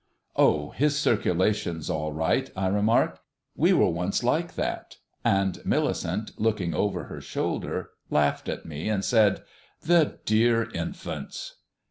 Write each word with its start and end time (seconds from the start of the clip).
"Oh! 0.35 0.71
his 0.71 0.97
circulation's 0.99 1.87
all 1.87 2.11
right," 2.11 2.49
I 2.55 2.65
remarked. 2.69 3.19
"We 3.55 3.71
were 3.73 3.89
once 3.91 4.23
like 4.23 4.55
that," 4.55 4.97
and 5.23 5.63
Millicent, 5.63 6.31
looking 6.39 6.73
over 6.73 7.03
her 7.03 7.21
shoulder, 7.21 7.91
laughed 8.09 8.49
at 8.49 8.65
me, 8.65 8.89
and 8.89 9.05
said: 9.05 9.43
"The 9.81 10.17
dear 10.25 10.63
infants!" 10.71 11.57